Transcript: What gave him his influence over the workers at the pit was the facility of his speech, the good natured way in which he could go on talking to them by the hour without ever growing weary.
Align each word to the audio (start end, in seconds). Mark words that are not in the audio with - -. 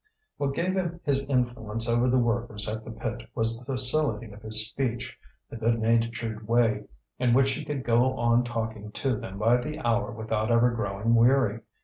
What 0.37 0.55
gave 0.55 0.73
him 0.75 0.99
his 1.03 1.21
influence 1.25 1.87
over 1.87 2.09
the 2.09 2.17
workers 2.17 2.67
at 2.67 2.83
the 2.83 2.89
pit 2.89 3.21
was 3.35 3.59
the 3.59 3.65
facility 3.67 4.31
of 4.31 4.41
his 4.41 4.67
speech, 4.67 5.15
the 5.47 5.57
good 5.57 5.77
natured 5.79 6.47
way 6.47 6.85
in 7.19 7.35
which 7.35 7.51
he 7.51 7.63
could 7.63 7.83
go 7.83 8.17
on 8.17 8.43
talking 8.43 8.91
to 8.93 9.15
them 9.15 9.37
by 9.37 9.57
the 9.57 9.77
hour 9.81 10.09
without 10.09 10.49
ever 10.49 10.71
growing 10.71 11.13
weary. 11.13 11.59